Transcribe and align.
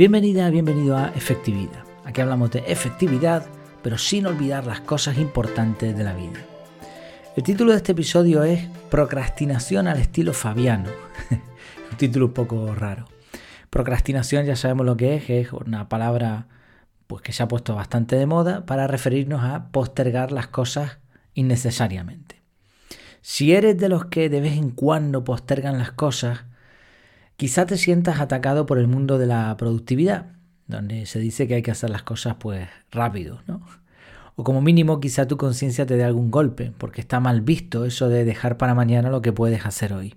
Bienvenida, 0.00 0.48
bienvenido 0.48 0.96
a 0.96 1.08
Efectividad. 1.08 1.84
Aquí 2.06 2.22
hablamos 2.22 2.50
de 2.50 2.60
efectividad, 2.60 3.44
pero 3.82 3.98
sin 3.98 4.24
olvidar 4.24 4.64
las 4.64 4.80
cosas 4.80 5.18
importantes 5.18 5.94
de 5.94 6.02
la 6.02 6.14
vida. 6.14 6.40
El 7.36 7.42
título 7.42 7.72
de 7.72 7.76
este 7.76 7.92
episodio 7.92 8.42
es 8.42 8.66
Procrastinación 8.90 9.88
al 9.88 9.98
estilo 9.98 10.32
Fabiano. 10.32 10.88
un 11.90 11.98
título 11.98 12.28
un 12.28 12.32
poco 12.32 12.74
raro. 12.74 13.08
Procrastinación 13.68 14.46
ya 14.46 14.56
sabemos 14.56 14.86
lo 14.86 14.96
que 14.96 15.16
es, 15.16 15.28
es 15.28 15.52
una 15.52 15.90
palabra 15.90 16.46
pues, 17.06 17.20
que 17.20 17.34
se 17.34 17.42
ha 17.42 17.48
puesto 17.48 17.74
bastante 17.74 18.16
de 18.16 18.24
moda 18.24 18.64
para 18.64 18.86
referirnos 18.86 19.44
a 19.44 19.70
postergar 19.70 20.32
las 20.32 20.46
cosas 20.46 20.96
innecesariamente. 21.34 22.40
Si 23.20 23.52
eres 23.52 23.76
de 23.76 23.90
los 23.90 24.06
que 24.06 24.30
de 24.30 24.40
vez 24.40 24.54
en 24.54 24.70
cuando 24.70 25.24
postergan 25.24 25.76
las 25.76 25.92
cosas, 25.92 26.46
Quizá 27.40 27.64
te 27.64 27.78
sientas 27.78 28.20
atacado 28.20 28.66
por 28.66 28.76
el 28.76 28.86
mundo 28.86 29.16
de 29.16 29.24
la 29.24 29.56
productividad, 29.56 30.26
donde 30.66 31.06
se 31.06 31.18
dice 31.20 31.48
que 31.48 31.54
hay 31.54 31.62
que 31.62 31.70
hacer 31.70 31.88
las 31.88 32.02
cosas 32.02 32.36
pues 32.38 32.68
rápido, 32.90 33.40
¿no? 33.46 33.62
O 34.36 34.44
como 34.44 34.60
mínimo 34.60 35.00
quizá 35.00 35.26
tu 35.26 35.38
conciencia 35.38 35.86
te 35.86 35.96
dé 35.96 36.04
algún 36.04 36.30
golpe, 36.30 36.70
porque 36.76 37.00
está 37.00 37.18
mal 37.18 37.40
visto 37.40 37.86
eso 37.86 38.10
de 38.10 38.26
dejar 38.26 38.58
para 38.58 38.74
mañana 38.74 39.08
lo 39.08 39.22
que 39.22 39.32
puedes 39.32 39.64
hacer 39.64 39.94
hoy. 39.94 40.16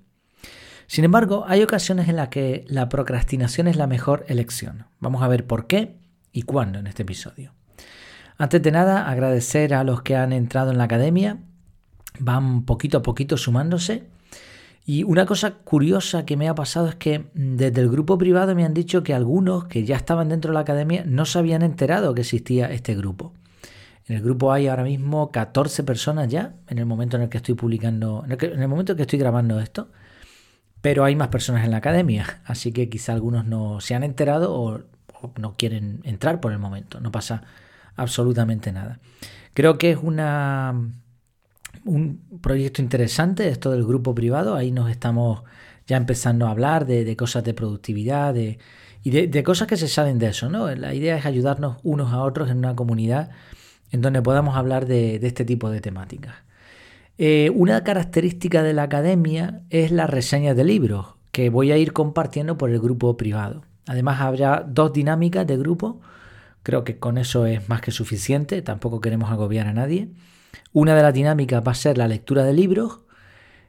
Sin 0.86 1.06
embargo, 1.06 1.46
hay 1.48 1.64
ocasiones 1.64 2.10
en 2.10 2.18
las 2.18 2.28
que 2.28 2.66
la 2.68 2.90
procrastinación 2.90 3.70
es 3.70 3.78
la 3.78 3.88
mejor 3.88 4.26
elección. 4.28 4.88
Vamos 5.00 5.24
a 5.24 5.30
ver 5.30 5.48
por 5.48 5.66
qué 5.66 5.96
y 6.34 6.42
cuándo 6.42 6.80
en 6.80 6.88
este 6.88 7.04
episodio. 7.04 7.54
Antes 8.38 8.62
de 8.62 8.72
nada, 8.72 9.10
agradecer 9.10 9.74
a 9.74 9.86
los 9.86 10.02
que 10.02 10.18
han 10.18 10.34
entrado 10.34 10.72
en 10.72 10.78
la 10.78 10.84
academia. 10.84 11.38
Van 12.20 12.66
poquito 12.66 12.98
a 12.98 13.02
poquito 13.02 13.38
sumándose. 13.38 14.12
Y 14.86 15.04
una 15.04 15.26
cosa 15.26 15.52
curiosa 15.52 16.26
que 16.26 16.36
me 16.36 16.50
ha 16.50 16.56
pasado 16.56 16.90
es 16.90 16.96
que 16.96 17.26
desde 17.34 17.80
el 17.80 17.90
grupo 17.90 18.18
privado 18.18 18.54
me 18.54 18.66
han 18.66 18.74
dicho 18.74 19.02
que 19.02 19.14
algunos 19.14 19.66
que 19.66 19.86
ya 19.86 19.96
estaban 19.96 20.28
dentro 20.28 20.52
de 20.52 20.56
la 20.56 20.60
academia 20.62 21.04
no 21.06 21.26
se 21.26 21.40
habían 21.40 21.62
enterado 21.62 22.14
que 22.14 22.22
existía 22.22 22.70
este 22.72 22.94
grupo. 22.94 23.34
En 24.08 24.18
el 24.18 24.22
grupo 24.22 24.52
hay 24.52 24.68
ahora 24.68 24.84
mismo 24.84 25.32
14 25.32 25.84
personas 25.84 26.28
ya, 26.28 26.56
en 26.68 26.80
el 26.80 26.86
momento 26.86 27.16
en 27.16 27.24
el 27.24 27.30
que 27.30 27.38
estoy 27.38 27.56
publicando, 27.56 28.26
en 28.28 28.62
el, 28.62 28.68
momento 28.68 28.92
en 28.92 28.98
que 28.98 29.04
estoy 29.04 29.20
grabando 29.20 29.62
esto, 29.62 29.90
pero 30.82 31.06
hay 31.06 31.16
más 31.16 31.30
personas 31.30 31.64
en 31.64 31.72
la 31.72 31.78
academia, 31.78 32.42
así 32.46 32.74
que 32.74 32.90
quizá 32.90 33.14
algunos 33.14 33.46
no 33.46 33.80
se 33.80 33.96
han 33.96 34.04
enterado 34.04 34.54
o 34.54 34.82
no 35.38 35.56
quieren 35.56 36.02
entrar 36.04 36.42
por 36.42 36.52
el 36.52 36.60
momento, 36.60 37.00
no 37.00 37.10
pasa 37.10 37.44
absolutamente 37.96 38.74
nada. 38.74 39.00
Creo 39.54 39.78
que 39.78 39.92
es 39.92 40.00
una 40.02 40.92
un 41.86 42.40
proyecto 42.42 42.82
interesante, 42.82 43.50
esto 43.50 43.72
del 43.72 43.86
grupo 43.86 44.16
privado, 44.16 44.56
ahí 44.56 44.72
nos 44.72 44.90
estamos 44.90 45.44
ya 45.88 45.98
empezando 45.98 46.48
a 46.48 46.52
hablar 46.52 46.86
de, 46.86 47.16
cosas 47.16 47.44
de 47.44 47.54
productividad 47.54 48.34
de, 48.34 48.60
y 49.04 49.10
de, 49.12 49.44
cosas 49.44 49.68
que 49.68 49.78
se 49.78 49.88
saben 49.88 50.18
de 50.18 50.28
eso, 50.28 50.50
¿no? 50.50 50.74
La 50.76 50.94
idea 50.94 51.18
es 51.18 51.26
ayudarnos 51.26 51.78
unos 51.84 52.14
a 52.14 52.22
otros 52.22 52.50
en 52.50 52.58
una 52.58 52.76
comunidad 52.76 53.32
en 53.92 54.02
donde 54.02 54.22
podamos 54.22 54.56
hablar 54.56 54.86
de, 54.86 55.16
este 55.16 55.46
tipo 55.46 55.70
de 55.70 55.82
temáticas. 55.82 56.36
Eh, 57.18 57.52
una 57.54 57.84
característica 57.84 58.64
de 58.64 58.74
la 58.74 58.84
academia 58.84 59.62
es 59.70 59.92
las 59.92 60.10
reseñas 60.10 60.56
de 60.56 60.64
libros 60.64 61.16
que 61.32 61.50
voy 61.50 61.72
a 61.72 61.78
ir 61.78 61.94
compartiendo 61.94 62.58
por 62.58 62.70
el 62.70 62.80
grupo 62.80 63.18
privado. 63.18 63.64
Además 63.86 64.22
habrá 64.22 64.66
dos 64.68 64.94
dinámicas 64.94 65.46
de 65.46 65.58
grupo, 65.58 66.00
creo 66.64 66.84
que 66.84 66.98
con 66.98 67.18
eso 67.18 67.46
es 67.46 67.68
más 67.70 67.82
que 67.82 67.92
suficiente, 67.92 68.62
tampoco 68.62 69.02
queremos 69.02 69.32
agobiar 69.32 69.68
a 69.68 69.74
nadie. 69.74 70.10
Una 70.72 70.96
de 70.96 71.04
las 71.04 71.14
dinámicas 71.14 71.64
va 71.66 71.72
a 71.72 71.76
ser 71.76 71.98
la 71.98 72.08
lectura 72.08 72.44
de 72.44 72.54
libros. 72.54 73.00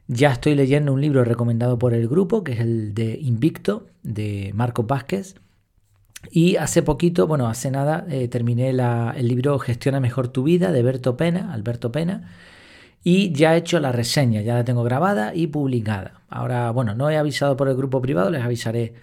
Ya 0.07 0.31
estoy 0.31 0.55
leyendo 0.55 0.93
un 0.93 1.01
libro 1.01 1.23
recomendado 1.23 1.79
por 1.79 1.93
el 1.93 2.07
grupo, 2.07 2.43
que 2.43 2.53
es 2.53 2.59
el 2.59 2.93
de 2.93 3.17
Invicto, 3.21 3.87
de 4.03 4.51
Marco 4.53 4.83
Vázquez. 4.83 5.35
Y 6.31 6.55
hace 6.55 6.81
poquito, 6.81 7.27
bueno, 7.27 7.47
hace 7.47 7.71
nada, 7.71 8.05
eh, 8.09 8.27
terminé 8.27 8.69
el 8.69 9.27
libro 9.27 9.59
Gestiona 9.59 9.99
mejor 9.99 10.27
tu 10.27 10.43
vida 10.43 10.71
de 10.71 10.83
Berto 10.83 11.17
Pena, 11.17 11.53
Alberto 11.53 11.91
Pena. 11.91 12.31
Y 13.03 13.31
ya 13.33 13.53
he 13.53 13.59
hecho 13.59 13.79
la 13.79 13.91
reseña, 13.91 14.41
ya 14.41 14.55
la 14.55 14.63
tengo 14.65 14.83
grabada 14.83 15.35
y 15.35 15.47
publicada. 15.47 16.21
Ahora, 16.27 16.71
bueno, 16.71 16.95
no 16.95 17.09
he 17.09 17.17
avisado 17.17 17.55
por 17.55 17.67
el 17.67 17.75
grupo 17.75 18.01
privado, 18.01 18.31
les 18.31 18.43
avisaré 18.43 18.95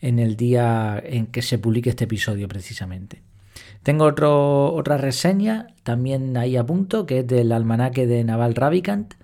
en 0.00 0.20
el 0.20 0.36
día 0.36 1.02
en 1.04 1.26
que 1.26 1.42
se 1.42 1.58
publique 1.58 1.90
este 1.90 2.04
episodio 2.04 2.46
precisamente. 2.46 3.27
Tengo 3.82 4.04
otra 4.04 4.98
reseña 4.98 5.68
también 5.82 6.36
ahí 6.36 6.56
a 6.56 6.66
punto, 6.66 7.06
que 7.06 7.20
es 7.20 7.26
del 7.26 7.52
almanaque 7.52 8.06
de 8.06 8.24
Naval 8.24 8.54
Ravikant, 8.54 9.14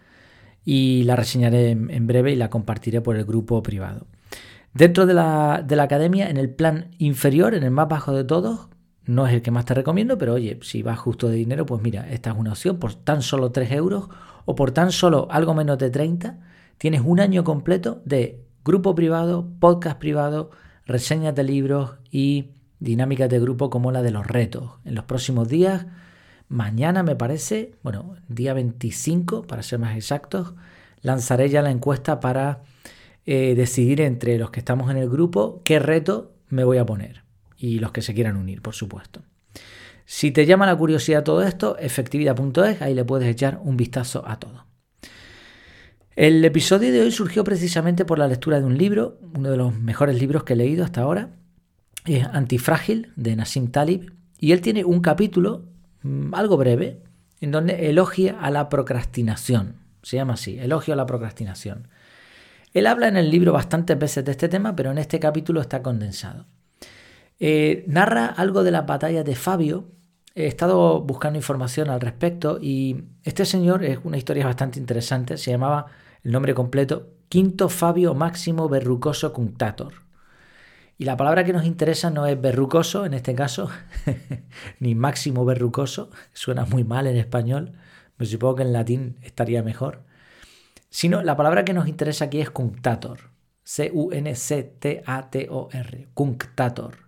y 0.64 1.02
la 1.04 1.16
reseñaré 1.16 1.70
en, 1.70 2.06
breve 2.06 2.32
y 2.32 2.36
la 2.36 2.50
compartiré 2.50 3.00
por 3.00 3.16
el 3.16 3.24
grupo 3.24 3.62
privado. 3.62 4.06
Dentro 4.72 5.06
de 5.06 5.14
la, 5.14 5.62
de 5.64 5.76
la, 5.76 5.82
academia, 5.82 6.30
en 6.30 6.36
el 6.36 6.50
plan 6.50 6.90
inferior, 6.98 7.54
en 7.54 7.62
el 7.62 7.70
más 7.70 7.88
bajo 7.88 8.12
de 8.12 8.24
todos, 8.24 8.68
no 9.04 9.26
es 9.26 9.34
el 9.34 9.42
que 9.42 9.50
más 9.50 9.66
te 9.66 9.74
recomiendo, 9.74 10.16
pero 10.16 10.34
oye, 10.34 10.58
si 10.62 10.82
vas 10.82 10.98
justo 10.98 11.28
de 11.28 11.36
dinero, 11.36 11.66
pues 11.66 11.82
mira, 11.82 12.08
esta 12.10 12.30
es 12.30 12.36
una 12.36 12.52
opción 12.52 12.78
por 12.78 12.94
tan 12.94 13.22
solo 13.22 13.52
3 13.52 13.70
euros 13.72 14.08
o 14.46 14.54
por 14.54 14.70
tan 14.70 14.90
solo 14.90 15.28
algo 15.30 15.54
menos 15.54 15.78
de 15.78 15.90
30, 15.90 16.38
tienes 16.78 17.02
un 17.04 17.20
año 17.20 17.44
completo 17.44 18.00
de 18.04 18.42
grupo 18.64 18.94
privado, 18.94 19.46
podcast 19.60 19.98
privado, 19.98 20.50
reseñas 20.86 21.34
de 21.34 21.44
libros 21.44 21.96
y 22.10 22.50
dinámicas 22.80 23.28
de 23.28 23.40
grupo 23.40 23.70
como 23.70 23.92
la 23.92 24.02
de 24.02 24.10
los 24.10 24.26
retos. 24.26 24.72
En 24.84 24.94
los 24.94 25.04
próximos 25.04 25.48
días, 25.48 25.86
mañana 26.48 27.02
me 27.02 27.16
parece, 27.16 27.72
bueno, 27.82 28.16
día 28.28 28.54
25 28.54 29.46
para 29.46 29.62
ser 29.62 29.78
más 29.78 29.96
exactos, 29.96 30.54
lanzaré 31.00 31.48
ya 31.48 31.62
la 31.62 31.70
encuesta 31.70 32.20
para 32.20 32.62
eh, 33.26 33.54
decidir 33.54 34.00
entre 34.00 34.38
los 34.38 34.50
que 34.50 34.60
estamos 34.60 34.90
en 34.90 34.96
el 34.96 35.08
grupo 35.08 35.62
qué 35.64 35.78
reto 35.78 36.32
me 36.48 36.64
voy 36.64 36.78
a 36.78 36.86
poner 36.86 37.24
y 37.56 37.78
los 37.78 37.92
que 37.92 38.02
se 38.02 38.14
quieran 38.14 38.36
unir, 38.36 38.60
por 38.62 38.74
supuesto. 38.74 39.22
Si 40.06 40.30
te 40.30 40.44
llama 40.44 40.66
la 40.66 40.76
curiosidad 40.76 41.24
todo 41.24 41.42
esto, 41.42 41.78
efectividad.es, 41.78 42.82
ahí 42.82 42.94
le 42.94 43.04
puedes 43.04 43.28
echar 43.28 43.60
un 43.62 43.76
vistazo 43.76 44.22
a 44.26 44.38
todo. 44.38 44.66
El 46.14 46.44
episodio 46.44 46.92
de 46.92 47.00
hoy 47.00 47.10
surgió 47.10 47.42
precisamente 47.42 48.04
por 48.04 48.18
la 48.18 48.28
lectura 48.28 48.60
de 48.60 48.66
un 48.66 48.78
libro, 48.78 49.18
uno 49.34 49.50
de 49.50 49.56
los 49.56 49.76
mejores 49.76 50.20
libros 50.20 50.44
que 50.44 50.52
he 50.52 50.56
leído 50.56 50.84
hasta 50.84 51.00
ahora, 51.00 51.30
es 52.04 52.26
Antifrágil 52.26 53.12
de 53.16 53.36
Nassim 53.36 53.70
Talib 53.70 54.12
y 54.38 54.52
él 54.52 54.60
tiene 54.60 54.84
un 54.84 55.00
capítulo 55.00 55.64
mm, 56.02 56.34
algo 56.34 56.56
breve 56.56 57.00
en 57.40 57.50
donde 57.50 57.88
elogia 57.88 58.38
a 58.40 58.50
la 58.50 58.68
procrastinación. 58.68 59.76
Se 60.02 60.16
llama 60.16 60.34
así, 60.34 60.58
elogio 60.58 60.94
a 60.94 60.96
la 60.96 61.06
procrastinación. 61.06 61.88
Él 62.72 62.86
habla 62.86 63.08
en 63.08 63.16
el 63.16 63.30
libro 63.30 63.52
bastantes 63.52 63.98
veces 63.98 64.24
de 64.24 64.32
este 64.32 64.48
tema, 64.48 64.74
pero 64.76 64.90
en 64.90 64.98
este 64.98 65.18
capítulo 65.18 65.60
está 65.60 65.82
condensado. 65.82 66.46
Eh, 67.38 67.84
narra 67.86 68.26
algo 68.26 68.64
de 68.64 68.70
la 68.70 68.82
batalla 68.82 69.22
de 69.22 69.34
Fabio. 69.34 69.88
He 70.34 70.46
estado 70.46 71.00
buscando 71.00 71.38
información 71.38 71.88
al 71.88 72.00
respecto 72.00 72.58
y 72.60 73.04
este 73.22 73.44
señor 73.44 73.84
es 73.84 73.98
una 74.04 74.18
historia 74.18 74.44
bastante 74.46 74.78
interesante. 74.78 75.36
Se 75.36 75.52
llamaba 75.52 75.86
el 76.22 76.32
nombre 76.32 76.54
completo 76.54 77.10
Quinto 77.28 77.68
Fabio 77.68 78.14
Máximo 78.14 78.68
Berrucoso 78.68 79.32
Cunctator. 79.32 80.03
Y 80.96 81.04
la 81.06 81.16
palabra 81.16 81.42
que 81.44 81.52
nos 81.52 81.66
interesa 81.66 82.10
no 82.10 82.26
es 82.26 82.40
verrucoso 82.40 83.04
en 83.04 83.14
este 83.14 83.34
caso, 83.34 83.68
ni 84.78 84.94
máximo 84.94 85.44
verrucoso, 85.44 86.10
suena 86.32 86.64
muy 86.66 86.84
mal 86.84 87.08
en 87.08 87.16
español, 87.16 87.72
me 88.16 88.26
supongo 88.26 88.54
que 88.56 88.62
en 88.62 88.72
latín 88.72 89.18
estaría 89.22 89.64
mejor, 89.64 90.04
sino 90.90 91.20
la 91.22 91.36
palabra 91.36 91.64
que 91.64 91.72
nos 91.74 91.88
interesa 91.88 92.26
aquí 92.26 92.40
es 92.40 92.50
cunctator, 92.50 93.32
C-U-N-C-T-A-T-O-R, 93.64 94.38
cunctator, 96.14 96.98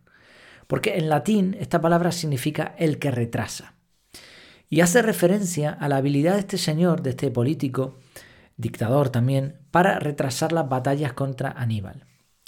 porque 0.67 0.97
en 0.97 1.09
latín 1.09 1.57
esta 1.61 1.81
palabra 1.81 2.11
significa 2.11 2.75
el 2.79 2.99
que 2.99 3.13
retrasa. 3.13 3.75
Y 4.69 4.81
hace 4.81 5.01
referencia 5.01 5.71
a 5.71 5.89
la 5.89 5.99
habilidad 5.99 6.35
de 6.35 6.41
este 6.41 6.59
señor, 6.59 7.03
de 7.03 7.11
este 7.11 7.31
político, 7.31 7.95
dictador 8.57 9.11
también, 9.11 9.61
para 9.71 10.01
retrasar 10.01 10.51
las 10.51 10.69
batallas 10.69 11.13
contra 11.13 11.53
Aníbal. 11.53 12.05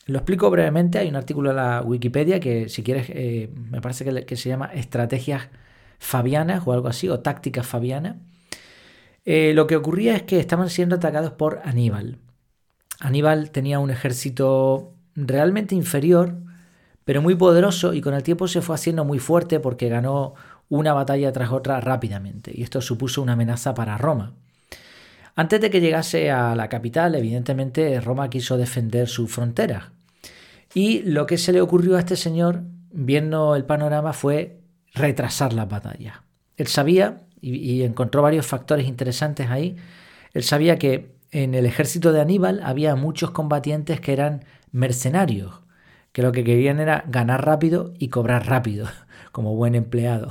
Lo 0.08 0.20
explico 0.20 0.48
brevemente, 0.48 0.96
hay 0.96 1.08
un 1.10 1.16
artículo 1.16 1.50
en 1.50 1.56
la 1.56 1.82
Wikipedia 1.82 2.40
que 2.40 2.70
si 2.70 2.82
quieres, 2.82 3.10
eh, 3.10 3.50
me 3.70 3.82
parece 3.82 4.24
que, 4.24 4.36
se 4.36 4.48
llama 4.48 4.70
Estrategias 4.72 5.48
Fabianas 5.98 6.62
o 6.64 6.72
algo 6.72 6.88
así, 6.88 7.10
o 7.10 7.20
Tácticas 7.20 7.66
Fabianas. 7.66 8.16
Eh, 9.26 9.52
lo 9.54 9.66
que 9.66 9.76
ocurría 9.76 10.16
es 10.16 10.22
que 10.22 10.40
estaban 10.40 10.70
siendo 10.70 10.96
atacados 10.96 11.32
por 11.32 11.60
Aníbal. 11.62 12.16
Aníbal 13.00 13.50
tenía 13.50 13.80
un 13.80 13.90
ejército 13.90 14.94
realmente 15.14 15.74
inferior, 15.74 16.36
pero 17.04 17.20
muy 17.20 17.34
poderoso 17.34 17.92
y 17.92 18.00
con 18.00 18.14
el 18.14 18.22
tiempo 18.22 18.48
se 18.48 18.62
fue 18.62 18.76
haciendo 18.76 19.04
muy 19.04 19.18
fuerte 19.18 19.60
porque 19.60 19.90
ganó 19.90 20.32
una 20.70 20.94
batalla 20.94 21.30
tras 21.32 21.52
otra 21.52 21.82
rápidamente 21.82 22.50
y 22.54 22.62
esto 22.62 22.80
supuso 22.80 23.20
una 23.20 23.34
amenaza 23.34 23.74
para 23.74 23.98
Roma. 23.98 24.32
Antes 25.34 25.60
de 25.60 25.68
que 25.68 25.82
llegase 25.82 26.30
a 26.30 26.54
la 26.54 26.70
capital, 26.70 27.14
evidentemente 27.14 28.00
Roma 28.00 28.30
quiso 28.30 28.56
defender 28.56 29.06
sus 29.06 29.30
fronteras, 29.30 29.97
y 30.78 31.02
lo 31.02 31.26
que 31.26 31.38
se 31.38 31.52
le 31.52 31.60
ocurrió 31.60 31.96
a 31.96 31.98
este 31.98 32.14
señor, 32.14 32.62
viendo 32.92 33.56
el 33.56 33.64
panorama, 33.64 34.12
fue 34.12 34.60
retrasar 34.94 35.52
la 35.52 35.64
batalla. 35.64 36.22
Él 36.56 36.68
sabía, 36.68 37.22
y, 37.40 37.82
encontró 37.82 38.22
varios 38.22 38.46
factores 38.46 38.86
interesantes 38.86 39.50
ahí, 39.50 39.74
él 40.34 40.44
sabía 40.44 40.78
que 40.78 41.16
en 41.32 41.56
el 41.56 41.66
ejército 41.66 42.12
de 42.12 42.20
Aníbal 42.20 42.60
había 42.62 42.94
muchos 42.94 43.32
combatientes 43.32 44.00
que 44.00 44.12
eran 44.12 44.44
mercenarios, 44.70 45.62
que 46.12 46.22
lo 46.22 46.30
que 46.30 46.44
querían 46.44 46.78
era 46.78 47.02
ganar 47.08 47.44
rápido 47.44 47.92
y 47.98 48.06
cobrar 48.06 48.46
rápido, 48.46 48.86
como 49.32 49.56
buen 49.56 49.74
empleado. 49.74 50.30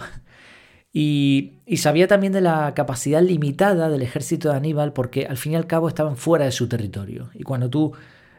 Y, 0.94 1.56
sabía 1.76 2.08
también 2.08 2.32
de 2.32 2.40
la 2.40 2.74
capacidad 2.74 3.22
limitada 3.22 3.90
del 3.90 4.02
ejército 4.02 4.50
de 4.50 4.56
Aníbal 4.56 4.94
porque 4.94 5.26
al 5.26 5.36
fin 5.36 5.52
y 5.52 5.56
al 5.58 5.68
cabo 5.68 5.90
estaban 5.90 6.16
fuera 6.16 6.46
de 6.46 6.54
su 6.54 6.70
territorio. 6.70 7.32
Y 7.34 7.44
cuando 7.44 7.70
tú 7.70 7.92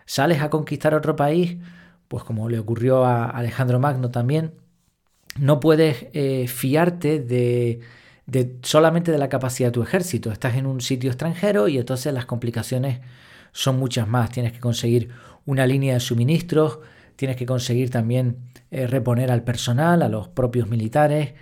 sales 0.06 0.40
a 0.40 0.48
conquistar 0.48 0.94
otro 0.94 1.14
país, 1.14 1.58
pues 2.08 2.24
como 2.24 2.48
le 2.48 2.58
ocurrió 2.58 3.04
a 3.04 3.26
Alejandro 3.26 3.78
Magno 3.78 4.10
también, 4.10 4.52
no 5.38 5.60
puedes 5.60 6.06
eh, 6.12 6.48
fiarte 6.48 7.20
de, 7.20 7.80
solamente 8.62 9.12
de 9.12 9.18
la 9.18 9.28
capacidad 9.28 9.68
de 9.68 9.72
tu 9.72 9.82
ejército. 9.82 10.32
Estás 10.32 10.56
en 10.56 10.66
un 10.66 10.80
sitio 10.80 11.10
extranjero 11.10 11.68
y 11.68 11.78
entonces 11.78 12.12
las 12.12 12.26
complicaciones 12.26 13.00
son 13.52 13.78
muchas 13.78 14.08
más. 14.08 14.30
Tienes 14.30 14.52
que 14.52 14.60
conseguir 14.60 15.10
una 15.46 15.66
línea 15.66 15.94
de 15.94 16.00
suministros, 16.00 16.80
tienes 17.16 17.36
que 17.36 17.46
conseguir 17.46 17.90
también 17.90 18.38
eh, 18.70 18.86
reponer 18.86 19.30
al 19.30 19.44
personal, 19.44 20.02
a 20.02 20.08
los 20.08 20.28
propios 20.28 20.68
militares, 20.68 21.34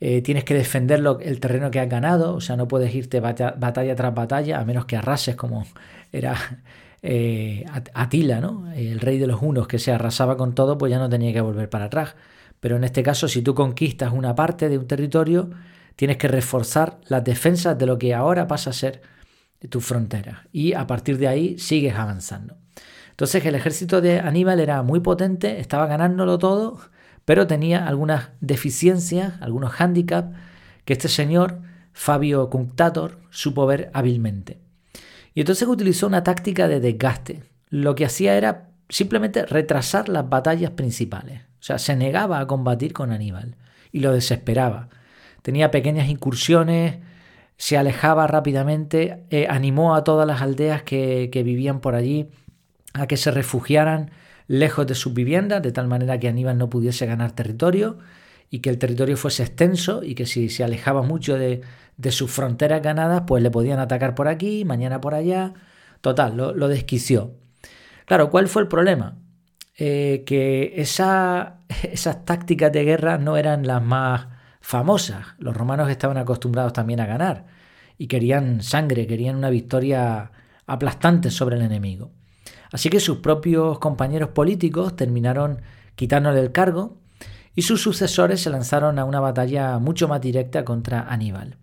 eh, 0.00 0.22
tienes 0.22 0.44
que 0.44 0.54
defender 0.54 1.02
el 1.20 1.40
terreno 1.40 1.70
que 1.70 1.78
has 1.78 1.88
ganado, 1.88 2.34
o 2.34 2.40
sea, 2.40 2.56
no 2.56 2.66
puedes 2.68 2.94
irte 2.94 3.20
batalla, 3.20 3.94
tras 3.94 4.14
batalla, 4.14 4.58
a 4.58 4.64
menos 4.64 4.86
que 4.86 4.96
arrases 4.96 5.36
como 5.36 5.66
era 6.10 6.34
Atila, 7.02 8.40
¿no? 8.40 8.70
el 8.72 9.00
rey 9.00 9.18
de 9.18 9.26
los 9.26 9.40
unos 9.42 9.66
que 9.66 9.78
se 9.78 9.92
arrasaba 9.92 10.36
con 10.36 10.54
todo, 10.54 10.76
pues 10.76 10.90
ya 10.90 10.98
no 10.98 11.08
tenía 11.08 11.32
que 11.32 11.40
volver 11.40 11.70
para 11.70 11.86
atrás. 11.86 12.14
Pero 12.60 12.76
en 12.76 12.84
este 12.84 13.02
caso, 13.02 13.26
si 13.26 13.42
tú 13.42 13.54
conquistas 13.54 14.12
una 14.12 14.34
parte 14.34 14.68
de 14.68 14.78
un 14.78 14.86
territorio, 14.86 15.50
tienes 15.96 16.18
que 16.18 16.28
reforzar 16.28 16.98
las 17.08 17.24
defensas 17.24 17.78
de 17.78 17.86
lo 17.86 17.98
que 17.98 18.14
ahora 18.14 18.46
pasa 18.46 18.70
a 18.70 18.74
ser 18.74 19.02
tu 19.68 19.80
frontera. 19.80 20.46
Y 20.52 20.74
a 20.74 20.86
partir 20.86 21.18
de 21.18 21.28
ahí 21.28 21.58
sigues 21.58 21.94
avanzando. 21.94 22.56
Entonces 23.10 23.44
el 23.44 23.54
ejército 23.54 24.00
de 24.00 24.18
Aníbal 24.20 24.60
era 24.60 24.82
muy 24.82 25.00
potente, 25.00 25.60
estaba 25.60 25.86
ganándolo 25.86 26.38
todo, 26.38 26.80
pero 27.26 27.46
tenía 27.46 27.86
algunas 27.86 28.30
deficiencias, 28.40 29.34
algunos 29.40 29.72
hándicaps 29.72 30.34
que 30.86 30.94
este 30.94 31.08
señor, 31.08 31.60
Fabio 31.92 32.48
Cunctator, 32.48 33.18
supo 33.30 33.66
ver 33.66 33.90
hábilmente. 33.92 34.58
Y 35.34 35.40
entonces 35.40 35.68
utilizó 35.68 36.06
una 36.06 36.24
táctica 36.24 36.68
de 36.68 36.80
desgaste. 36.80 37.42
Lo 37.68 37.94
que 37.94 38.04
hacía 38.04 38.36
era 38.36 38.70
simplemente 38.88 39.46
retrasar 39.46 40.08
las 40.08 40.28
batallas 40.28 40.72
principales. 40.72 41.42
O 41.60 41.62
sea, 41.62 41.78
se 41.78 41.94
negaba 41.96 42.40
a 42.40 42.46
combatir 42.46 42.92
con 42.92 43.12
Aníbal 43.12 43.56
y 43.92 44.00
lo 44.00 44.12
desesperaba. 44.12 44.88
Tenía 45.42 45.70
pequeñas 45.70 46.08
incursiones, 46.08 46.98
se 47.56 47.76
alejaba 47.76 48.26
rápidamente, 48.26 49.24
eh, 49.30 49.46
animó 49.48 49.94
a 49.94 50.04
todas 50.04 50.26
las 50.26 50.42
aldeas 50.42 50.82
que, 50.82 51.30
vivían 51.32 51.80
por 51.80 51.94
allí 51.94 52.28
a 52.94 53.06
que 53.06 53.16
se 53.16 53.30
refugiaran 53.30 54.10
lejos 54.48 54.86
de 54.86 54.94
sus 54.94 55.14
viviendas, 55.14 55.62
de 55.62 55.70
tal 55.70 55.86
manera 55.86 56.18
que 56.18 56.28
Aníbal 56.28 56.58
no 56.58 56.70
pudiese 56.70 57.06
ganar 57.06 57.32
territorio 57.32 57.98
y 58.50 58.58
que 58.58 58.70
el 58.70 58.78
territorio 58.78 59.16
fuese 59.16 59.44
extenso 59.44 60.02
y 60.02 60.14
que 60.14 60.26
si 60.26 60.48
se 60.48 60.64
alejaba 60.64 61.02
mucho 61.02 61.38
de, 61.38 61.62
sus 62.10 62.30
fronteras 62.30 62.82
ganadas, 62.82 63.22
pues 63.26 63.42
le 63.42 63.50
podían 63.50 63.78
atacar 63.78 64.14
por 64.14 64.26
aquí, 64.26 64.64
mañana 64.64 65.00
por 65.00 65.14
allá. 65.14 65.54
Total, 66.00 66.36
lo, 66.36 66.52
lo 66.54 66.66
desquició. 66.66 67.34
Claro, 68.06 68.30
¿cuál 68.30 68.48
fue 68.48 68.62
el 68.62 68.68
problema? 68.68 69.18
Eh, 69.76 70.24
que 70.26 70.74
esa, 70.76 71.60
esas 71.84 72.24
tácticas 72.24 72.72
de 72.72 72.84
guerra 72.84 73.18
no 73.18 73.36
eran 73.36 73.66
las 73.66 73.82
más 73.82 74.26
famosas. 74.60 75.26
Los 75.38 75.56
romanos 75.56 75.88
estaban 75.88 76.18
acostumbrados 76.18 76.72
también 76.72 77.00
a 77.00 77.06
ganar 77.06 77.46
y 77.96 78.08
querían 78.08 78.62
sangre, 78.62 79.06
querían 79.06 79.36
una 79.36 79.50
victoria 79.50 80.32
aplastante 80.66 81.30
sobre 81.30 81.56
el 81.56 81.62
enemigo. 81.62 82.10
Así 82.72 82.88
que 82.88 83.00
sus 83.00 83.18
propios 83.18 83.78
compañeros 83.78 84.30
políticos 84.30 84.96
terminaron 84.96 85.60
quitándole 85.96 86.40
el 86.40 86.52
cargo 86.52 86.99
y 87.54 87.62
sus 87.62 87.82
sucesores 87.82 88.40
se 88.40 88.50
lanzaron 88.50 88.98
a 88.98 89.04
una 89.04 89.20
batalla 89.20 89.78
mucho 89.78 90.08
más 90.08 90.20
directa 90.20 90.64
contra 90.64 91.02
Aníbal. 91.02 91.56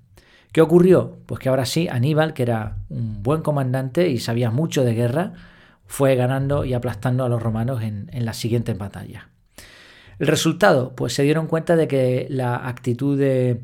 ¿Qué 0.52 0.62
ocurrió? 0.62 1.18
Pues 1.26 1.40
que 1.40 1.50
ahora 1.50 1.66
sí, 1.66 1.88
Aníbal, 1.88 2.34
que 2.34 2.44
era 2.44 2.78
un 2.90 3.22
buen 3.24 3.42
comandante 3.42 4.10
y 4.10 4.20
sabía 4.20 4.50
mucho 4.52 4.84
de 4.84 4.94
guerra, 4.94 5.34
fue 5.86 6.16
ganando 6.16 6.66
y 6.66 6.74
aplastando 6.74 7.24
a 7.24 7.30
los 7.30 7.42
romanos 7.42 7.82
en, 7.82 8.10
las 8.26 8.38
siguientes 8.38 8.78
batallas. 8.78 9.24
El 10.20 10.28
resultado, 10.28 10.96
pues 10.96 11.14
se 11.14 11.24
dieron 11.24 11.48
cuenta 11.48 11.76
de 11.76 11.88
que 11.88 12.28
la 12.30 12.68
actitud 12.68 13.18
de, 13.18 13.62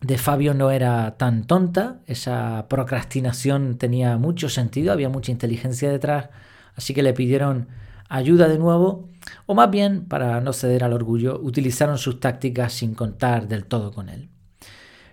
de 0.00 0.18
Fabio 0.18 0.54
no 0.54 0.70
era 0.70 1.16
tan 1.16 1.44
tonta, 1.44 2.00
esa 2.06 2.66
procrastinación 2.68 3.76
tenía 3.76 4.16
mucho 4.16 4.48
sentido, 4.48 4.92
había 4.92 5.08
mucha 5.08 5.32
inteligencia 5.32 5.90
detrás, 5.90 6.28
así 6.76 6.94
que 6.94 7.02
le 7.02 7.12
pidieron 7.12 7.68
ayuda 8.08 8.48
de 8.48 8.58
nuevo, 8.58 9.08
o 9.46 9.54
más 9.54 9.70
bien, 9.70 10.06
para 10.06 10.40
no 10.40 10.52
ceder 10.52 10.84
al 10.84 10.92
orgullo, 10.92 11.38
utilizaron 11.40 11.98
sus 11.98 12.20
tácticas 12.20 12.72
sin 12.72 12.94
contar 12.94 13.48
del 13.48 13.64
todo 13.64 13.92
con 13.92 14.08
él. 14.08 14.28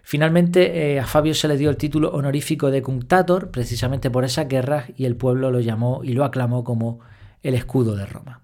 Finalmente 0.10 0.94
eh, 0.94 1.00
a 1.00 1.06
Fabio 1.06 1.36
se 1.36 1.48
le 1.48 1.56
dio 1.56 1.70
el 1.70 1.78
título 1.78 2.10
honorífico 2.10 2.72
de 2.72 2.82
Cunctator 2.82 3.52
precisamente 3.52 4.10
por 4.10 4.26
esas 4.26 4.48
guerras 4.48 4.86
y 4.98 5.06
el 5.06 5.16
pueblo 5.16 5.52
lo 5.52 5.60
llamó 5.60 6.02
y 6.04 6.14
lo 6.14 6.26
aclamó 6.26 6.64
como 6.64 7.00
el 7.44 7.54
escudo 7.54 7.96
de 7.96 8.08
Roma. 8.08 8.42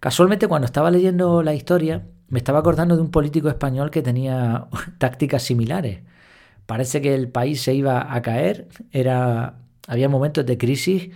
Casualmente 0.00 0.48
cuando 0.48 0.66
estaba 0.66 0.90
leyendo 0.90 1.44
la 1.44 1.54
historia 1.54 2.04
me 2.28 2.38
estaba 2.38 2.58
acordando 2.58 2.96
de 2.96 3.02
un 3.02 3.12
político 3.12 3.48
español 3.48 3.92
que 3.92 4.02
tenía 4.02 4.66
tácticas 4.98 5.44
similares. 5.44 6.00
Parece 6.66 7.00
que 7.00 7.14
el 7.14 7.28
país 7.28 7.62
se 7.62 7.74
iba 7.74 8.12
a 8.12 8.20
caer, 8.20 8.66
era, 8.90 9.60
había 9.86 10.08
momentos 10.08 10.44
de 10.44 10.58
crisis 10.58 11.10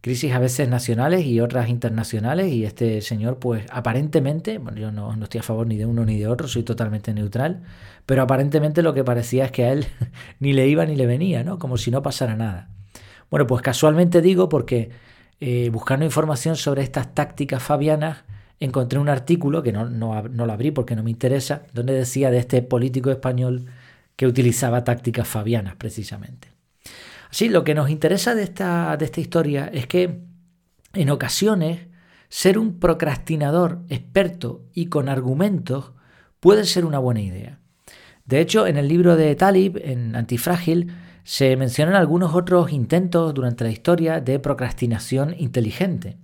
crisis 0.00 0.32
a 0.32 0.38
veces 0.38 0.68
nacionales 0.68 1.24
y 1.26 1.40
otras 1.40 1.68
internacionales 1.68 2.52
y 2.52 2.64
este 2.64 3.00
señor 3.00 3.38
pues 3.38 3.66
aparentemente, 3.70 4.58
bueno 4.58 4.78
yo 4.78 4.92
no, 4.92 5.12
estoy 5.22 5.40
a 5.40 5.42
favor 5.42 5.66
ni 5.66 5.76
de 5.76 5.86
uno 5.86 6.04
ni 6.04 6.18
de 6.18 6.26
otro, 6.26 6.48
soy 6.48 6.62
totalmente 6.62 7.12
neutral, 7.14 7.62
pero 8.06 8.22
aparentemente 8.22 8.82
lo 8.82 8.94
que 8.94 9.04
parecía 9.04 9.44
es 9.46 9.52
que 9.52 9.64
a 9.64 9.72
él 9.72 9.86
ni 10.40 10.52
le 10.52 10.68
iba 10.68 10.86
ni 10.86 10.96
le 10.96 11.06
venía, 11.06 11.42
¿no? 11.44 11.58
Como 11.58 11.76
si 11.76 11.90
no 11.90 12.02
pasara 12.02 12.36
nada. 12.36 12.70
Bueno, 13.30 13.46
pues 13.46 13.62
casualmente 13.62 14.22
digo 14.22 14.48
porque 14.48 14.90
eh, 15.40 15.70
buscando 15.70 16.04
información 16.04 16.56
sobre 16.56 16.82
estas 16.82 17.14
tácticas 17.14 17.62
fabianas, 17.62 18.24
encontré 18.60 18.98
un 18.98 19.08
artículo, 19.08 19.62
que 19.62 19.72
no, 19.72 19.88
no, 19.88 20.22
no 20.22 20.46
lo 20.46 20.52
abrí 20.52 20.70
porque 20.70 20.96
no 20.96 21.02
me 21.02 21.10
interesa, 21.10 21.62
donde 21.72 21.92
decía 21.92 22.30
de 22.30 22.38
este 22.38 22.62
político 22.62 23.10
español 23.10 23.66
que 24.16 24.26
utilizaba 24.26 24.84
tácticas 24.84 25.28
fabianas 25.28 25.76
precisamente. 25.76 26.57
Sí, 27.30 27.48
lo 27.48 27.64
que 27.64 27.74
nos 27.74 27.90
interesa 27.90 28.34
de 28.34 28.42
esta, 28.42 28.96
de 28.96 29.04
esta 29.04 29.20
historia 29.20 29.70
es 29.72 29.86
que 29.86 30.20
en 30.94 31.10
ocasiones 31.10 31.88
ser 32.28 32.58
un 32.58 32.78
procrastinador 32.78 33.80
experto 33.88 34.64
y 34.72 34.86
con 34.86 35.08
argumentos 35.08 35.92
puede 36.40 36.64
ser 36.64 36.84
una 36.84 36.98
buena 36.98 37.20
idea. 37.20 37.58
De 38.24 38.40
hecho, 38.40 38.66
en 38.66 38.76
el 38.76 38.88
libro 38.88 39.16
de 39.16 39.34
Talib, 39.34 39.80
en 39.82 40.14
Antifrágil, 40.14 40.92
se 41.24 41.56
mencionan 41.56 41.94
algunos 41.94 42.34
otros 42.34 42.72
intentos 42.72 43.34
durante 43.34 43.64
la 43.64 43.70
historia 43.70 44.20
de 44.20 44.38
procrastinación 44.38 45.34
inteligente. 45.38 46.16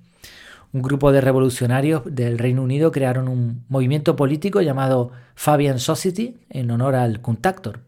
Un 0.72 0.82
grupo 0.82 1.12
de 1.12 1.20
revolucionarios 1.20 2.02
del 2.04 2.38
Reino 2.38 2.62
Unido 2.62 2.90
crearon 2.90 3.28
un 3.28 3.64
movimiento 3.68 4.16
político 4.16 4.60
llamado 4.60 5.12
Fabian 5.34 5.78
Society 5.78 6.36
en 6.50 6.70
honor 6.70 6.94
al 6.94 7.20
Cunctator 7.20 7.78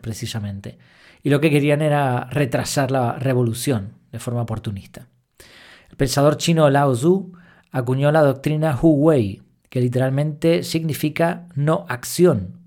precisamente 0.00 0.78
y 1.26 1.30
lo 1.30 1.40
que 1.40 1.50
querían 1.50 1.82
era 1.82 2.28
retrasar 2.30 2.92
la 2.92 3.14
revolución 3.14 3.94
de 4.12 4.20
forma 4.20 4.42
oportunista. 4.42 5.08
El 5.90 5.96
pensador 5.96 6.36
chino 6.36 6.70
Lao 6.70 6.92
Tzu 6.92 7.32
acuñó 7.72 8.12
la 8.12 8.22
doctrina 8.22 8.78
Hu 8.80 8.90
Wei, 8.90 9.42
que 9.68 9.80
literalmente 9.80 10.62
significa 10.62 11.48
no 11.56 11.84
acción. 11.88 12.60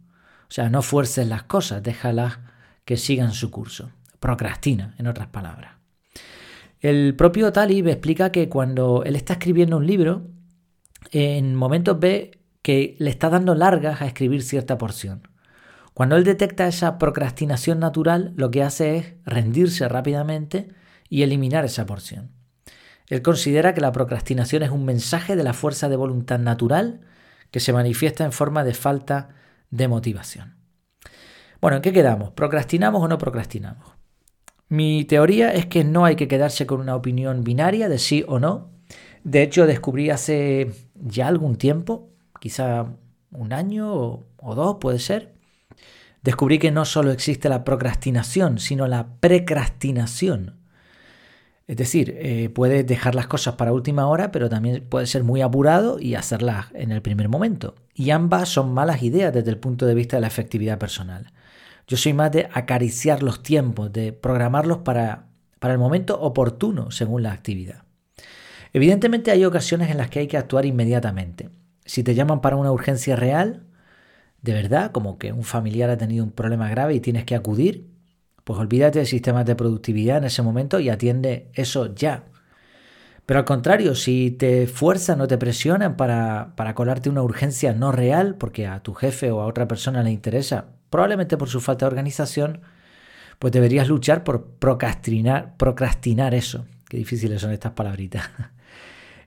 O 0.50 0.52
sea, 0.52 0.70
no 0.70 0.82
fuerces 0.82 1.26
las 1.26 1.44
cosas, 1.44 1.82
déjalas 1.82 2.40
que 2.84 2.98
sigan 2.98 3.32
su 3.32 3.50
curso. 3.50 3.92
Procrastina, 4.20 4.94
en 4.98 5.08
otras 5.08 5.30
palabras. 5.30 5.76
El 6.82 7.16
propio 7.16 7.54
Talib 7.54 7.88
explica 7.88 8.30
que 8.30 8.50
cuando 8.50 9.04
él 9.06 9.16
está 9.16 9.36
escribiendo 9.36 9.78
un 9.78 9.88
libro, 9.88 10.28
en 11.14 11.56
momentos 11.56 11.98
ve 11.98 12.42
que 12.62 12.98
le 13.00 13.10
está 13.10 13.30
dando 13.30 13.56
largas 13.56 14.02
a 14.02 14.06
escribir 14.06 14.44
cierta 14.44 14.78
porción. 14.78 15.30
Cuando 16.00 16.16
él 16.16 16.24
detecta 16.24 16.66
esa 16.66 16.98
procrastinación 16.98 17.80
natural, 17.82 18.32
lo 18.38 18.52
que 18.52 18.64
hace 18.64 18.96
es 18.96 19.16
rendirse 19.26 19.86
rápidamente 19.90 20.70
y 21.10 21.24
eliminar 21.24 21.66
esa 21.66 21.86
porción. 21.86 22.32
Él 23.08 23.22
considera 23.22 23.74
que 23.74 23.82
la 23.82 23.92
procrastinación 23.92 24.64
es 24.64 24.70
un 24.70 24.86
mensaje 24.86 25.36
de 25.36 25.44
la 25.44 25.52
fuerza 25.52 25.90
de 25.90 25.98
voluntad 25.98 26.40
natural 26.40 27.02
que 27.52 27.60
se 27.60 27.74
manifiesta 27.74 28.24
en 28.24 28.32
forma 28.32 28.64
de 28.64 28.74
falta 28.74 29.36
de 29.72 29.90
motivación. 29.90 30.56
Bueno, 31.60 31.76
¿en 31.76 31.82
qué 31.82 31.92
quedamos? 31.92 32.32
¿Procrastinamos 32.32 33.04
o 33.04 33.10
no 33.10 33.18
procrastinamos? 33.18 33.92
Mi 34.70 35.04
teoría 35.04 35.54
es 35.54 35.66
que 35.66 35.84
no 35.84 36.06
hay 36.06 36.16
que 36.16 36.30
quedarse 36.30 36.66
con 36.66 36.80
una 36.80 36.96
opinión 36.96 37.44
binaria 37.44 37.90
de 37.90 38.00
sí 38.00 38.24
o 38.26 38.40
no. 38.40 38.72
De 39.26 39.44
hecho, 39.44 39.68
descubrí 39.68 40.12
hace 40.12 40.72
ya 40.96 41.28
algún 41.28 41.58
tiempo, 41.58 42.08
quizá 42.40 42.86
un 43.32 43.52
año 43.52 43.94
o, 43.94 44.24
o 44.38 44.56
dos 44.56 44.78
puede 44.80 45.00
ser, 45.00 45.38
descubrí 46.24 46.60
que 46.60 46.72
no 46.72 46.86
solo 46.86 47.12
existe 47.12 47.50
la 47.50 47.64
procrastinación, 47.64 48.60
sino 48.60 48.88
la 48.88 49.08
precrastinación. 49.20 50.60
Es 51.68 51.78
decir, 51.78 52.16
eh, 52.18 52.50
puedes 52.50 52.86
dejar 52.88 53.14
las 53.14 53.28
cosas 53.28 53.54
para 53.54 53.74
última 53.74 54.08
hora, 54.08 54.32
pero 54.32 54.50
también 54.50 54.84
puede 54.90 55.06
ser 55.06 55.24
muy 55.24 55.42
apurado 55.42 56.00
y 56.00 56.16
hacerlas 56.16 56.66
en 56.74 56.92
el 56.92 57.04
primer 57.04 57.30
momento. 57.30 57.76
Y 57.94 58.10
ambas 58.10 58.50
son 58.50 58.74
malas 58.74 59.04
ideas 59.04 59.32
desde 59.32 59.52
el 59.52 59.60
punto 59.60 59.86
de 59.86 59.94
vista 59.94 60.18
de 60.18 60.22
la 60.22 60.28
efectividad 60.28 60.80
personal. 60.80 61.32
Yo 61.88 61.96
soy 61.96 62.14
más 62.14 62.32
de 62.32 62.50
acariciar 62.54 63.22
los 63.22 63.44
tiempos, 63.44 63.94
de 63.94 64.14
programarlos 64.14 64.80
para, 64.80 65.28
para 65.60 65.74
el 65.74 65.80
momento 65.80 66.20
oportuno 66.20 66.90
según 66.90 67.22
la 67.22 67.34
actividad. 67.34 67.84
Evidentemente 68.74 69.30
hay 69.30 69.46
ocasiones 69.46 69.92
en 69.92 69.98
las 69.98 70.10
que 70.10 70.20
hay 70.20 70.28
que 70.28 70.38
actuar 70.38 70.66
inmediatamente. 70.66 71.50
Si 71.86 72.04
te 72.04 72.16
llaman 72.16 72.42
para 72.42 72.56
una 72.56 72.72
urgencia 72.72 73.16
real, 73.16 73.69
de 74.42 74.54
verdad, 74.54 74.92
como 74.92 75.18
que 75.18 75.34
un 75.34 75.44
familiar 75.44 75.90
ha 75.90 75.98
tenido 75.98 76.24
un 76.24 76.32
problema 76.32 76.70
grave 76.70 76.96
y 76.96 77.00
tienes 77.00 77.26
que 77.26 77.36
acudir, 77.36 77.88
pues 78.44 78.60
olvídate 78.60 79.00
de 79.00 79.06
sistemas 79.06 79.46
de 79.46 79.56
productividad 79.56 80.18
en 80.18 80.26
ese 80.26 80.42
momento 80.42 80.80
y 80.80 80.90
atiende 80.90 81.50
eso 81.54 81.94
ya. 81.94 82.24
Pero 83.26 83.40
al 83.40 83.46
contrario, 83.46 83.94
si 83.94 84.32
te 84.32 84.66
fuerzan 84.66 85.22
o 85.22 85.28
te 85.28 85.38
presionan 85.38 85.96
para, 85.98 86.54
para 86.56 86.74
colarte 86.74 87.10
una 87.10 87.22
urgencia 87.22 87.74
no 87.74 87.92
real, 87.92 88.36
porque 88.36 88.66
a 88.66 88.82
tu 88.82 88.94
jefe 88.94 89.30
o 89.32 89.42
a 89.42 89.46
otra 89.46 89.68
persona 89.68 90.02
le 90.02 90.12
interesa, 90.12 90.70
probablemente 90.90 91.38
por 91.38 91.48
su 91.48 91.62
falta 91.62 91.86
de 91.86 91.90
organización, 91.90 92.62
pues 93.38 93.54
deberías 93.54 93.88
luchar 93.88 94.24
por 94.24 94.56
procrastinar, 94.58 95.56
procrastinar 95.58 96.34
eso. 96.34 96.66
Qué 96.90 96.98
difíciles 96.98 97.42
son 97.42 97.52
estas 97.52 97.74
palabritas. 97.74 98.24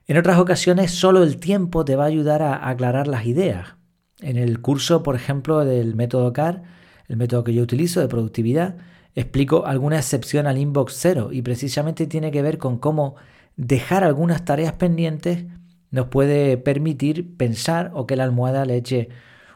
En 0.05 0.17
otras 0.17 0.37
ocasiones, 0.37 0.91
solo 0.91 1.23
el 1.23 1.37
tiempo 1.37 1.85
te 1.85 1.95
va 1.95 2.03
a 2.03 2.07
ayudar 2.07 2.41
a 2.41 2.67
aclarar 2.67 3.07
las 3.07 3.25
ideas. 3.25 3.75
En 4.23 4.37
el 4.37 4.61
curso, 4.61 5.03
por 5.03 5.15
ejemplo, 5.15 5.65
del 5.65 5.95
método 5.95 6.31
CAR, 6.31 6.63
el 7.09 7.17
método 7.17 7.43
que 7.43 7.53
yo 7.53 7.61
utilizo 7.61 7.99
de 7.99 8.07
productividad, 8.07 8.77
explico 9.15 9.65
alguna 9.65 9.97
excepción 9.97 10.47
al 10.47 10.57
inbox 10.57 10.93
cero 10.97 11.29
y 11.31 11.41
precisamente 11.41 12.07
tiene 12.07 12.31
que 12.31 12.41
ver 12.41 12.57
con 12.57 12.77
cómo 12.77 13.15
dejar 13.57 14.03
algunas 14.03 14.45
tareas 14.45 14.73
pendientes 14.73 15.45
nos 15.91 16.07
puede 16.07 16.57
permitir 16.57 17.37
pensar 17.37 17.91
o 17.93 18.07
que 18.07 18.15
la 18.15 18.23
almohada 18.23 18.65
le 18.65 18.77
eche 18.77 19.09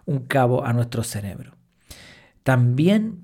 un 0.06 0.20
cabo 0.20 0.66
a 0.66 0.74
nuestro 0.74 1.04
cerebro. 1.04 1.54
También 2.44 3.24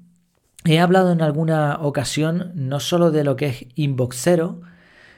he 0.65 0.79
hablado 0.79 1.11
en 1.11 1.21
alguna 1.21 1.77
ocasión 1.81 2.51
no 2.55 2.79
solo 2.79 3.11
de 3.11 3.23
lo 3.23 3.35
que 3.35 3.45
es 3.47 3.65
inbox 3.75 4.17
cero, 4.19 4.61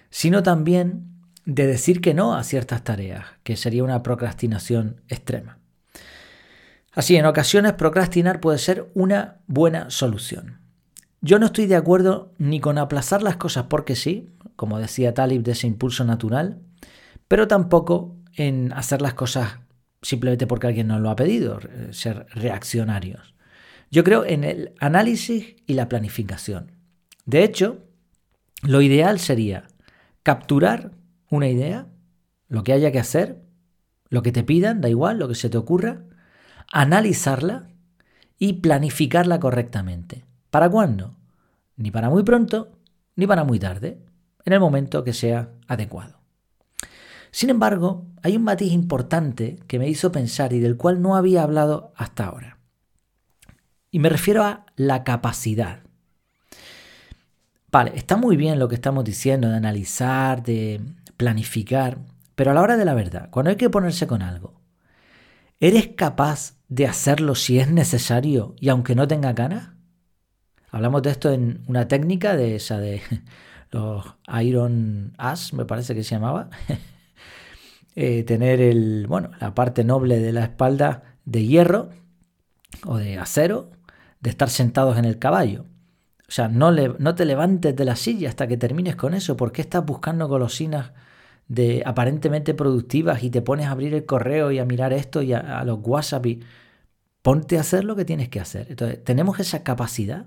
sino 0.09 0.43
también 0.43 1.05
de 1.45 1.67
decir 1.67 2.01
que 2.01 2.13
no 2.13 2.35
a 2.35 2.43
ciertas 2.43 2.83
tareas, 2.83 3.25
que 3.43 3.55
sería 3.55 3.83
una 3.83 4.03
procrastinación 4.03 5.01
extrema. 5.07 5.59
Así, 6.95 7.17
en 7.17 7.25
ocasiones 7.25 7.73
procrastinar 7.73 8.39
puede 8.39 8.57
ser 8.57 8.89
una 8.93 9.41
buena 9.47 9.89
solución. 9.89 10.61
Yo 11.19 11.39
no 11.39 11.47
estoy 11.47 11.65
de 11.65 11.75
acuerdo 11.75 12.33
ni 12.37 12.61
con 12.61 12.77
aplazar 12.77 13.21
las 13.21 13.35
cosas 13.35 13.65
porque 13.69 13.95
sí, 13.95 14.29
como 14.55 14.79
decía 14.79 15.13
Talib 15.13 15.43
de 15.43 15.51
ese 15.51 15.67
impulso 15.67 16.05
natural, 16.05 16.61
pero 17.27 17.47
tampoco 17.47 18.15
en 18.35 18.71
hacer 18.73 19.01
las 19.01 19.13
cosas 19.13 19.59
simplemente 20.01 20.47
porque 20.47 20.67
alguien 20.67 20.87
nos 20.87 21.01
lo 21.01 21.09
ha 21.09 21.15
pedido, 21.15 21.59
ser 21.91 22.27
reaccionarios. 22.33 23.33
Yo 23.91 24.03
creo 24.03 24.23
en 24.23 24.43
el 24.43 24.73
análisis 24.79 25.55
y 25.65 25.73
la 25.73 25.89
planificación. 25.89 26.71
De 27.25 27.43
hecho, 27.43 27.83
lo 28.61 28.81
ideal 28.81 29.19
sería 29.19 29.67
capturar 30.23 30.91
una 31.29 31.49
idea, 31.49 31.87
lo 32.47 32.63
que 32.63 32.73
haya 32.73 32.91
que 32.91 32.99
hacer, 32.99 33.41
lo 34.09 34.21
que 34.21 34.31
te 34.31 34.43
pidan, 34.43 34.79
da 34.79 34.89
igual, 34.89 35.17
lo 35.17 35.27
que 35.27 35.35
se 35.35 35.49
te 35.49 35.57
ocurra, 35.57 36.03
analizarla 36.71 37.69
y 38.37 38.53
planificarla 38.53 39.39
correctamente. 39.39 40.25
¿Para 40.49 40.69
cuándo? 40.69 41.15
Ni 41.77 41.91
para 41.91 42.09
muy 42.09 42.23
pronto, 42.23 42.71
ni 43.15 43.27
para 43.27 43.43
muy 43.43 43.59
tarde, 43.59 43.99
en 44.45 44.53
el 44.53 44.59
momento 44.59 45.03
que 45.03 45.13
sea 45.13 45.49
adecuado. 45.67 46.19
Sin 47.31 47.49
embargo, 47.49 48.05
hay 48.23 48.37
un 48.37 48.43
matiz 48.43 48.71
importante 48.71 49.59
que 49.67 49.79
me 49.79 49.89
hizo 49.89 50.11
pensar 50.11 50.53
y 50.53 50.59
del 50.59 50.77
cual 50.77 51.01
no 51.01 51.15
había 51.17 51.43
hablado 51.43 51.91
hasta 51.97 52.25
ahora. 52.25 52.59
Y 53.91 53.99
me 53.99 54.09
refiero 54.09 54.43
a 54.43 54.65
la 54.77 55.03
capacidad. 55.03 55.79
Vale, 57.71 57.91
está 57.95 58.15
muy 58.15 58.37
bien 58.37 58.57
lo 58.57 58.69
que 58.69 58.75
estamos 58.75 59.03
diciendo 59.03 59.49
de 59.49 59.57
analizar, 59.57 60.43
de 60.43 60.79
planificar, 61.17 61.97
pero 62.35 62.51
a 62.51 62.53
la 62.53 62.61
hora 62.61 62.77
de 62.77 62.85
la 62.85 62.93
verdad, 62.93 63.29
cuando 63.31 63.49
hay 63.49 63.57
que 63.57 63.69
ponerse 63.69 64.07
con 64.07 64.21
algo, 64.21 64.54
¿eres 65.59 65.89
capaz 65.95 66.57
de 66.67 66.87
hacerlo 66.87 67.35
si 67.35 67.59
es 67.59 67.69
necesario 67.69 68.55
y 68.59 68.69
aunque 68.69 68.95
no 68.95 69.07
tenga 69.07 69.33
ganas? 69.33 69.69
Hablamos 70.71 71.03
de 71.03 71.11
esto 71.11 71.31
en 71.31 71.63
una 71.67 71.87
técnica 71.87 72.35
de 72.35 72.55
esa 72.55 72.79
de 72.79 73.01
los 73.71 74.05
Iron 74.41 75.13
Ash, 75.17 75.53
me 75.53 75.65
parece 75.65 75.95
que 75.95 76.03
se 76.03 76.15
llamaba. 76.15 76.49
Eh, 77.97 78.23
tener 78.25 78.59
el, 78.59 79.07
bueno, 79.07 79.31
la 79.39 79.55
parte 79.55 79.85
noble 79.85 80.19
de 80.19 80.33
la 80.33 80.43
espalda 80.43 81.15
de 81.23 81.45
hierro 81.45 81.91
o 82.85 82.97
de 82.97 83.17
acero, 83.17 83.71
de 84.19 84.29
estar 84.29 84.49
sentados 84.49 84.97
en 84.97 85.05
el 85.05 85.17
caballo. 85.17 85.63
O 86.27 86.31
sea, 86.31 86.49
no, 86.49 86.71
le, 86.71 86.93
no 86.99 87.15
te 87.15 87.23
levantes 87.23 87.73
de 87.73 87.85
la 87.85 87.95
silla 87.95 88.27
hasta 88.27 88.47
que 88.47 88.57
termines 88.57 88.97
con 88.97 89.13
eso. 89.13 89.37
¿Por 89.37 89.53
qué 89.53 89.61
estás 89.61 89.85
buscando 89.85 90.27
golosinas 90.27 90.91
de 91.47 91.83
aparentemente 91.85 92.53
productivas 92.53 93.23
y 93.23 93.29
te 93.29 93.41
pones 93.41 93.67
a 93.67 93.71
abrir 93.71 93.93
el 93.93 94.05
correo 94.05 94.51
y 94.51 94.59
a 94.59 94.65
mirar 94.65 94.93
esto 94.93 95.21
y 95.21 95.33
a, 95.33 95.63
los 95.63 95.79
WhatsApp 95.81 96.25
y 96.25 96.43
ponte 97.21 97.57
a 97.57 97.61
hacer 97.61 97.83
lo 97.83 97.95
que 97.95 98.05
tienes 98.05 98.29
que 98.29 98.39
hacer. 98.39 98.67
Entonces, 98.69 99.03
tenemos 99.03 99.39
esa 99.39 99.63
capacidad. 99.63 100.25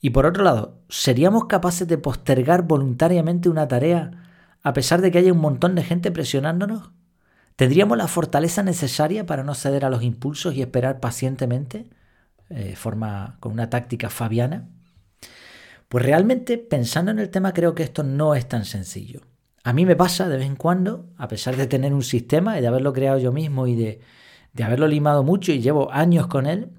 Y 0.00 0.10
por 0.10 0.26
otro 0.26 0.44
lado, 0.44 0.78
¿seríamos 0.88 1.46
capaces 1.46 1.88
de 1.88 1.98
postergar 1.98 2.62
voluntariamente 2.62 3.48
una 3.48 3.68
tarea 3.68 4.10
a 4.62 4.72
pesar 4.72 5.00
de 5.00 5.10
que 5.10 5.18
haya 5.18 5.32
un 5.32 5.40
montón 5.40 5.74
de 5.74 5.82
gente 5.84 6.10
presionándonos? 6.10 6.90
¿Tendríamos 7.56 7.98
la 7.98 8.06
fortaleza 8.06 8.62
necesaria 8.62 9.26
para 9.26 9.42
no 9.42 9.54
ceder 9.54 9.84
a 9.84 9.90
los 9.90 10.02
impulsos 10.02 10.54
y 10.54 10.62
esperar 10.62 11.00
pacientemente, 11.00 11.90
eh, 12.50 12.76
forma, 12.76 13.36
con 13.40 13.52
una 13.52 13.70
táctica 13.70 14.10
fabiana? 14.10 14.68
Pues 15.88 16.04
realmente, 16.04 16.58
pensando 16.58 17.10
en 17.10 17.18
el 17.18 17.30
tema, 17.30 17.52
creo 17.52 17.74
que 17.74 17.82
esto 17.82 18.04
no 18.04 18.34
es 18.34 18.46
tan 18.46 18.64
sencillo. 18.64 19.22
A 19.68 19.74
mí 19.74 19.84
me 19.84 19.96
pasa 19.96 20.30
de 20.30 20.38
vez 20.38 20.46
en 20.46 20.56
cuando, 20.56 21.10
a 21.18 21.28
pesar 21.28 21.54
de 21.54 21.66
tener 21.66 21.92
un 21.92 22.02
sistema 22.02 22.56
y 22.56 22.62
de 22.62 22.68
haberlo 22.68 22.94
creado 22.94 23.18
yo 23.18 23.32
mismo 23.32 23.66
y 23.66 23.76
de, 23.76 24.00
haberlo 24.64 24.88
limado 24.88 25.22
mucho 25.22 25.52
y 25.52 25.60
llevo 25.60 25.92
años 25.92 26.26
con 26.26 26.46
él, 26.46 26.70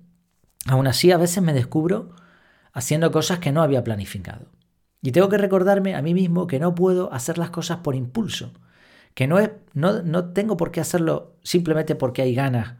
aún 0.65 0.87
así 0.87 1.11
a 1.11 1.17
veces 1.17 1.43
me 1.43 1.53
descubro 1.53 2.09
haciendo 2.73 3.11
cosas 3.11 3.37
que 3.37 3.51
no 3.51 3.61
había 3.61 3.83
planificado. 3.83 4.47
Y 5.03 5.11
tengo 5.11 5.29
que 5.29 5.37
recordarme 5.37 5.93
a 5.93 6.01
mí 6.01 6.15
mismo 6.15 6.47
que 6.47 6.57
no 6.57 6.73
puedo 6.73 7.13
hacer 7.13 7.37
las 7.37 7.51
cosas 7.51 7.77
por 7.77 7.93
impulso, 7.93 8.53
que 9.13 9.27
no, 9.27 9.37
es, 9.37 9.51
no, 9.75 10.01
no 10.01 10.33
tengo 10.33 10.57
por 10.57 10.71
qué 10.71 10.81
hacerlo 10.81 11.35
simplemente 11.43 11.93
porque 11.93 12.23
hay 12.23 12.33
ganas 12.33 12.77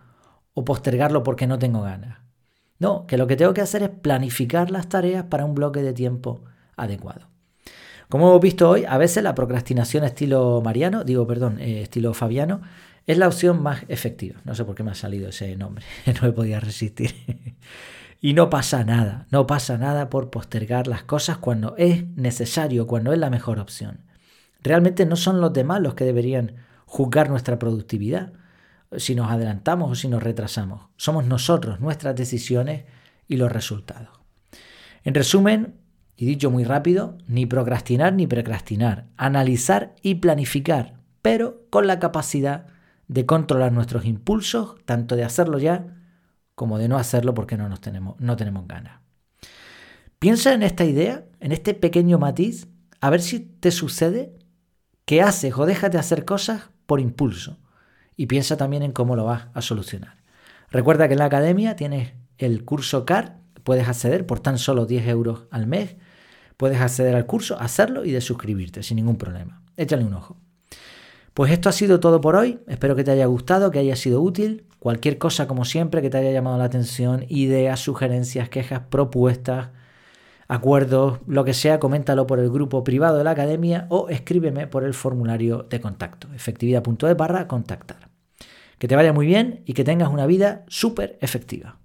o 0.56 0.66
postergarlo 0.66 1.22
porque 1.22 1.46
no 1.46 1.60
tengo 1.60 1.84
ganas. 1.84 2.18
No, 2.80 3.06
que 3.06 3.20
lo 3.20 3.28
que 3.28 3.36
tengo 3.36 3.54
que 3.54 3.62
hacer 3.62 3.84
es 3.84 3.89
planificar 3.89 4.72
las 4.72 4.89
tareas 4.89 5.25
para 5.25 5.46
un 5.46 5.54
bloque 5.54 5.84
de 5.84 5.94
tiempo 5.94 6.46
adecuado. 6.78 7.28
Como 8.10 8.30
hemos 8.30 8.42
visto 8.42 8.68
hoy, 8.68 8.86
a 8.86 8.98
veces 8.98 9.22
la 9.22 9.36
procrastinación 9.36 10.04
estilo 10.04 10.63
Mariano, 10.66 11.04
digo, 11.04 11.28
perdón, 11.28 11.60
eh, 11.60 11.84
estilo 11.84 12.16
Fabiano, 12.16 12.62
es 13.06 13.20
la 13.20 13.28
opción 13.28 13.62
más 13.62 13.84
efectiva. 13.88 14.42
No 14.46 14.56
sé 14.56 14.66
por 14.66 14.74
qué 14.74 14.82
me 14.82 14.89
ha 14.89 14.96
salido 14.96 15.30
ese 15.30 15.56
nombre, 15.56 15.86
no 16.08 16.28
me 16.28 16.32
podía 16.32 16.60
resistir. 16.60 17.13
y 18.20 18.34
no 18.34 18.50
pasa 18.50 18.84
nada, 18.84 19.28
no 19.30 19.46
pasa 19.46 19.78
nada 19.78 20.10
por 20.10 20.32
postergar 20.32 20.88
las 20.88 21.04
cosas 21.04 21.38
cuando 21.38 21.75
es 21.78 22.08
necesario, 22.16 22.88
cuando 22.88 23.13
es 23.13 23.20
la 23.20 23.30
mejor 23.30 23.60
opción. 23.60 24.00
Realmente 24.63 25.06
no 25.06 25.16
son 25.16 25.39
los 25.39 25.54
demás 25.54 25.80
los 25.80 25.94
que 25.94 26.04
deberían 26.04 26.56
juzgar 26.88 27.30
nuestra 27.30 27.60
productividad, 27.60 28.34
si 28.98 29.13
nos 29.13 29.30
adelantamos 29.30 29.92
o 29.92 29.94
si 29.94 30.08
nos 30.08 30.24
retrasamos. 30.24 30.88
Somos 30.98 31.25
nosotros, 31.25 31.80
nuestras 31.80 32.16
decisiones 32.16 32.86
y 33.28 33.38
los 33.38 33.51
resultados. 33.51 34.10
En 35.04 35.13
resumen, 35.13 35.78
y 36.21 36.25
dicho 36.25 36.51
muy 36.51 36.65
rápido, 36.65 37.17
ni 37.27 37.45
procrastinar 37.45 38.11
ni 38.11 38.27
precrastinar, 38.27 39.05
analizar 39.15 39.95
y 40.01 40.15
planificar, 40.15 40.99
pero 41.21 41.65
con 41.69 41.88
la 41.88 41.99
capacidad 41.99 42.65
de 43.07 43.25
controlar 43.25 43.71
nuestros 43.71 44.03
impulsos, 44.03 44.75
tanto 44.83 45.15
de 45.15 45.23
hacerlo 45.23 45.59
ya 45.59 45.95
como 46.55 46.77
de 46.77 46.89
no 46.89 46.97
hacerlo 46.97 47.33
porque 47.33 47.55
no, 47.55 47.69
nos 47.69 47.79
tenemos, 47.79 48.19
no 48.19 48.35
tenemos 48.35 48.67
ganas. 48.67 48.99
Piensa 50.19 50.53
en 50.53 50.63
esta 50.63 50.83
idea, 50.83 51.23
en 51.39 51.53
este 51.53 51.73
pequeño 51.73 52.19
matiz, 52.19 52.67
a 52.99 53.09
ver 53.09 53.21
si 53.21 53.39
te 53.39 53.71
sucede 53.71 54.35
que 55.05 55.21
haces 55.21 55.57
o 55.57 55.65
dejas 55.65 55.89
de 55.89 55.99
hacer 55.99 56.25
cosas 56.25 56.69
por 56.85 56.99
impulso. 56.99 57.59
Y 58.17 58.25
piensa 58.25 58.57
también 58.57 58.83
en 58.83 58.91
cómo 58.91 59.15
lo 59.15 59.23
vas 59.23 59.47
a 59.53 59.61
solucionar. 59.61 60.17
Recuerda 60.69 61.07
que 61.07 61.13
en 61.13 61.19
la 61.19 61.25
academia 61.25 61.77
tienes 61.77 62.11
el 62.38 62.65
curso 62.65 63.05
CAR, 63.05 63.39
puedes 63.63 63.88
acceder 63.88 64.25
por 64.25 64.41
tan 64.41 64.57
solo 64.57 64.85
10 64.85 65.07
euros 65.07 65.47
al 65.49 65.65
mes 65.65 65.95
puedes 66.60 66.82
acceder 66.82 67.16
al 67.16 67.25
curso, 67.25 67.58
hacerlo 67.58 68.04
y 68.04 68.12
de 68.12 68.20
suscribirte 68.20 68.84
sin 68.84 68.98
ningún 68.98 69.16
problema. 69.16 69.62
Échale 69.78 70.04
un 70.04 70.13
ojo. 70.13 70.36
Pues 71.34 71.54
esto 71.54 71.70
ha 71.70 71.72
sido 71.72 72.01
todo 72.01 72.20
por 72.20 72.36
hoy. 72.36 72.60
Espero 72.68 72.98
que 72.98 73.06
te 73.06 73.12
haya 73.12 73.28
gustado, 73.28 73.72
que 73.72 73.80
haya 73.80 73.96
sido 73.96 74.22
útil. 74.22 74.66
Cualquier 74.78 75.18
cosa, 75.18 75.48
como 75.48 75.63
siempre, 75.63 76.01
que 76.01 76.10
te 76.10 76.18
haya 76.18 76.34
llamado 76.34 76.58
la 76.58 76.66
atención, 76.66 77.25
ideas, 77.30 77.80
sugerencias, 77.80 78.50
quejas, 78.50 78.82
propuestas, 78.89 79.70
acuerdos, 80.50 81.20
lo 81.28 81.46
que 81.46 81.54
sea, 81.54 81.80
coméntalo 81.80 82.28
por 82.28 82.39
el 82.39 82.50
grupo 82.50 82.84
privado 82.84 83.18
de 83.18 83.24
la 83.24 83.32
academia 83.32 83.86
o 83.88 84.10
escríbeme 84.10 84.68
por 84.68 84.84
el 84.84 84.94
formulario 84.94 85.66
de 85.70 85.80
contacto, 85.80 86.28
efectividad.es 86.36 87.16
barra 87.16 87.48
contactar. 87.48 88.10
Que 88.80 88.89
te 88.89 88.98
vaya 88.98 89.13
muy 89.13 89.25
bien 89.25 89.63
y 89.66 89.72
que 89.72 89.86
tengas 89.86 90.10
una 90.10 90.25
vida 90.25 90.66
súper 90.68 91.18
efectiva. 91.22 91.78